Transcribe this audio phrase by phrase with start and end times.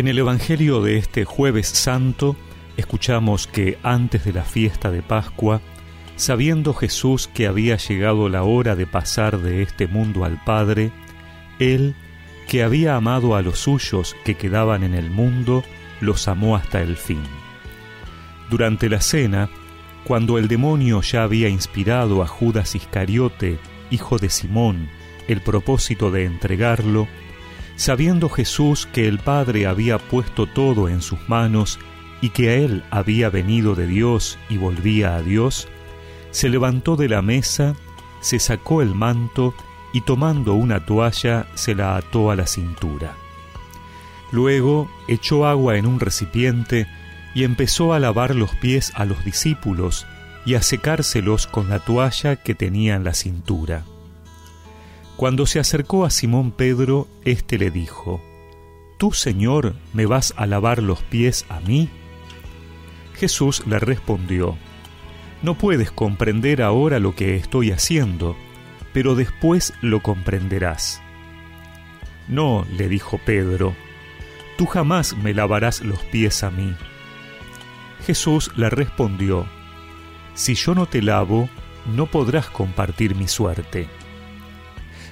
[0.00, 2.34] En el Evangelio de este jueves santo
[2.78, 5.60] escuchamos que antes de la fiesta de Pascua,
[6.16, 10.90] sabiendo Jesús que había llegado la hora de pasar de este mundo al Padre,
[11.58, 11.94] Él,
[12.48, 15.64] que había amado a los suyos que quedaban en el mundo,
[16.00, 17.22] los amó hasta el fin.
[18.48, 19.50] Durante la cena,
[20.04, 23.58] cuando el demonio ya había inspirado a Judas Iscariote,
[23.90, 24.88] hijo de Simón,
[25.28, 27.06] el propósito de entregarlo,
[27.80, 31.78] sabiendo Jesús que el Padre había puesto todo en sus manos
[32.20, 35.66] y que a él había venido de Dios y volvía a Dios,
[36.30, 37.74] se levantó de la mesa,
[38.20, 39.54] se sacó el manto
[39.94, 43.14] y tomando una toalla se la ató a la cintura.
[44.30, 46.86] Luego echó agua en un recipiente
[47.34, 50.06] y empezó a lavar los pies a los discípulos
[50.44, 53.84] y a secárselos con la toalla que tenía en la cintura.
[55.20, 58.22] Cuando se acercó a Simón Pedro, éste le dijo,
[58.96, 61.90] ¿Tú, Señor, me vas a lavar los pies a mí?
[63.16, 64.56] Jesús le respondió,
[65.42, 68.34] No puedes comprender ahora lo que estoy haciendo,
[68.94, 71.02] pero después lo comprenderás.
[72.26, 73.74] No, le dijo Pedro,
[74.56, 76.74] tú jamás me lavarás los pies a mí.
[78.06, 79.44] Jesús le respondió,
[80.32, 81.50] Si yo no te lavo,
[81.94, 83.86] no podrás compartir mi suerte.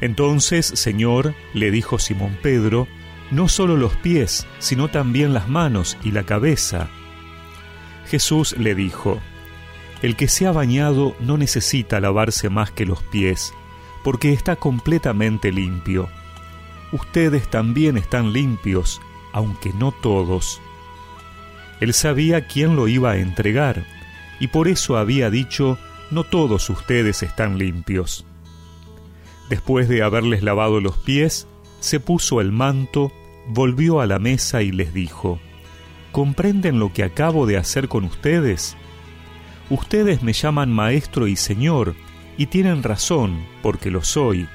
[0.00, 2.88] Entonces, Señor, le dijo Simón Pedro,
[3.30, 6.88] no solo los pies, sino también las manos y la cabeza.
[8.06, 9.20] Jesús le dijo,
[10.02, 13.52] El que se ha bañado no necesita lavarse más que los pies,
[14.02, 16.08] porque está completamente limpio.
[16.92, 19.00] Ustedes también están limpios,
[19.32, 20.60] aunque no todos.
[21.80, 23.84] Él sabía quién lo iba a entregar,
[24.38, 25.78] y por eso había dicho,
[26.10, 28.26] no todos ustedes están limpios.
[29.48, 31.46] Después de haberles lavado los pies,
[31.80, 33.12] se puso el manto,
[33.46, 35.38] volvió a la mesa y les dijo,
[36.12, 38.76] ¿comprenden lo que acabo de hacer con ustedes?
[39.68, 41.94] Ustedes me llaman maestro y señor,
[42.38, 44.48] y tienen razón, porque lo soy.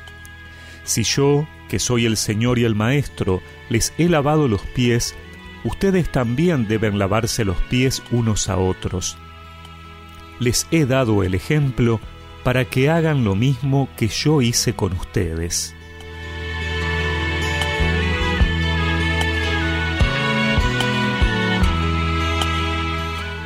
[0.83, 5.15] Si yo, que soy el señor y el maestro, les he lavado los pies,
[5.63, 9.17] ustedes también deben lavarse los pies unos a otros.
[10.39, 11.99] Les he dado el ejemplo
[12.43, 15.75] para que hagan lo mismo que yo hice con ustedes.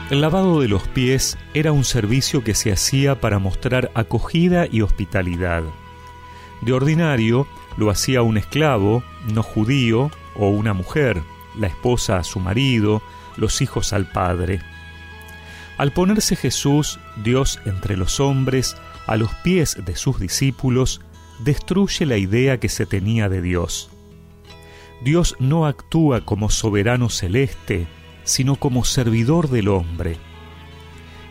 [0.10, 4.82] El lavado de los pies era un servicio que se hacía para mostrar acogida y
[4.82, 5.64] hospitalidad.
[6.62, 11.24] De ordinario lo hacía un esclavo, no judío, o una mujer,
[11.58, 13.02] la esposa a su marido,
[13.38, 14.62] los hijos al padre.
[15.78, 21.02] Al ponerse Jesús, Dios entre los hombres, a los pies de sus discípulos,
[21.40, 23.90] destruye la idea que se tenía de Dios.
[25.04, 27.88] Dios no actúa como soberano celeste,
[28.24, 30.18] sino como servidor del hombre.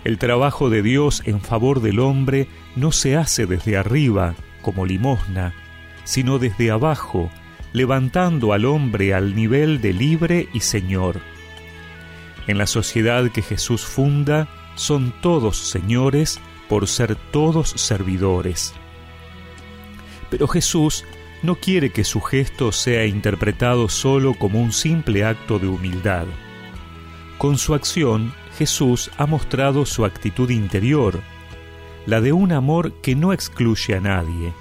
[0.04, 5.54] El trabajo de Dios en favor del hombre no se hace desde arriba, como limosna,
[6.04, 7.30] sino desde abajo,
[7.72, 11.20] levantando al hombre al nivel de libre y señor.
[12.46, 18.74] En la sociedad que Jesús funda, son todos señores por ser todos servidores.
[20.30, 21.04] Pero Jesús
[21.42, 26.26] no quiere que su gesto sea interpretado solo como un simple acto de humildad.
[27.38, 31.20] Con su acción, Jesús ha mostrado su actitud interior,
[32.06, 34.52] la de un amor que no excluye a nadie.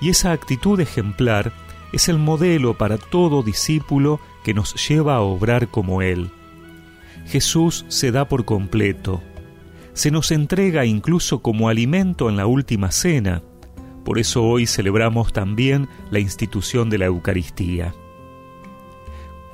[0.00, 1.52] Y esa actitud ejemplar
[1.92, 6.30] es el modelo para todo discípulo que nos lleva a obrar como Él.
[7.26, 9.22] Jesús se da por completo,
[9.92, 13.42] se nos entrega incluso como alimento en la última cena,
[14.04, 17.94] por eso hoy celebramos también la institución de la Eucaristía.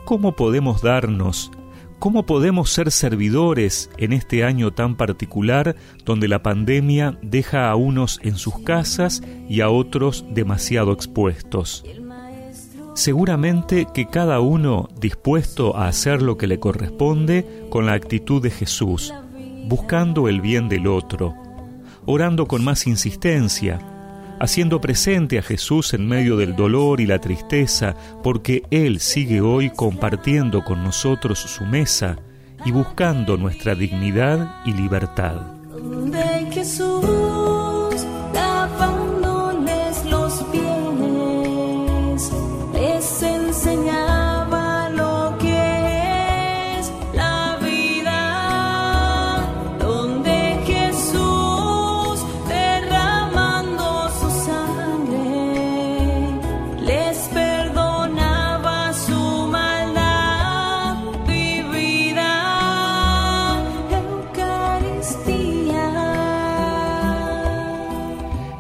[0.05, 1.53] ¿Cómo podemos darnos
[2.01, 5.77] ¿Cómo podemos ser servidores en este año tan particular
[6.07, 11.85] donde la pandemia deja a unos en sus casas y a otros demasiado expuestos?
[13.01, 18.51] Seguramente que cada uno dispuesto a hacer lo que le corresponde con la actitud de
[18.51, 19.15] Jesús,
[19.65, 21.35] buscando el bien del otro,
[22.05, 23.79] orando con más insistencia,
[24.39, 29.71] haciendo presente a Jesús en medio del dolor y la tristeza, porque Él sigue hoy
[29.71, 32.19] compartiendo con nosotros su mesa
[32.67, 35.41] y buscando nuestra dignidad y libertad.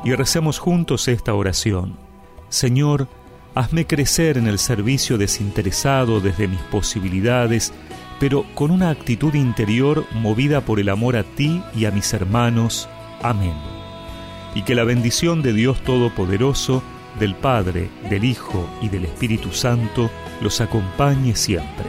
[0.05, 1.97] Y recemos juntos esta oración.
[2.49, 3.09] Señor,
[3.55, 7.73] hazme crecer en el servicio desinteresado desde mis posibilidades,
[8.19, 12.89] pero con una actitud interior movida por el amor a ti y a mis hermanos.
[13.23, 13.55] Amén.
[14.55, 16.83] Y que la bendición de Dios Todopoderoso,
[17.19, 20.11] del Padre, del Hijo y del Espíritu Santo
[20.41, 21.87] los acompañe siempre.